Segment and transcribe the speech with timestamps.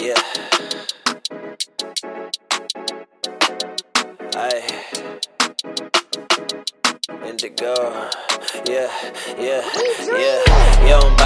[0.00, 0.14] Yeah.
[4.34, 4.64] Aye.
[7.26, 7.74] Indigo.
[8.64, 8.90] Yeah,
[9.38, 9.62] yeah,
[10.06, 10.88] yeah.
[10.88, 11.19] Yo,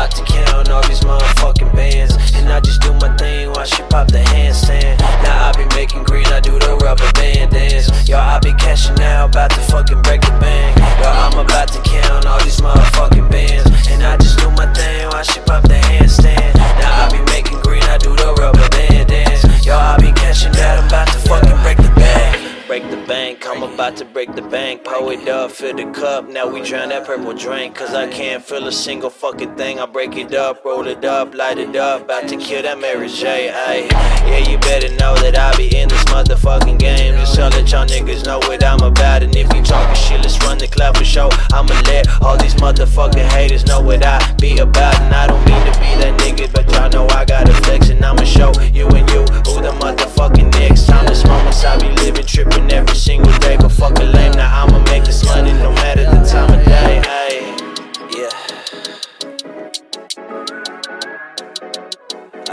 [23.85, 24.83] about to break the bank.
[24.83, 26.27] Pour it up, fill the cup.
[26.27, 27.75] Now we drown that purple drink.
[27.75, 29.79] Cause I can't feel a single fucking thing.
[29.79, 32.05] I break it up, roll it up, light it up.
[32.05, 33.49] About to kill that Mary J.
[33.49, 37.15] Yeah, you better know that I be in this motherfucking game.
[37.17, 39.23] Just so that y'all niggas know what I'm about.
[39.23, 41.29] And if you talking shit, let's run the club for show.
[41.53, 44.99] I'ma let all these motherfucking haters know what I be about.
[45.01, 47.91] And I don't mean to be that nigga, but y'all know I got a flex.
[47.91, 48.03] And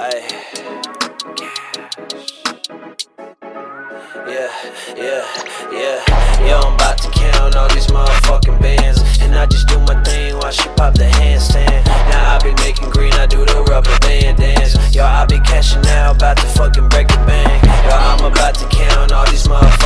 [0.03, 0.25] Ay.
[4.25, 4.49] Yeah,
[4.97, 5.23] yeah,
[5.71, 6.47] yeah.
[6.47, 8.99] Yo, I'm about to count all these motherfucking bands.
[9.21, 11.85] And I just do my thing while she pop the handstand.
[11.85, 14.73] Now I be making green, I do the rubber band dance.
[14.95, 17.63] Yo, I be cashing out, about to fucking break the bank.
[17.63, 19.80] Yo, I'm about to count all these motherfucking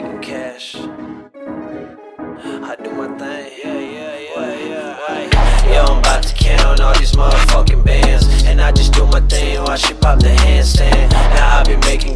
[0.00, 0.76] making cash.
[0.76, 0.78] I
[2.84, 3.52] do my thing.
[3.64, 4.98] Yeah, yeah, yeah, yeah.
[5.08, 5.72] Aye.
[5.72, 8.26] Yo, I'm about to count all these motherfucking bands.
[8.44, 11.12] And I just do my thing while she pop the handstand.
[11.12, 12.14] Now I be making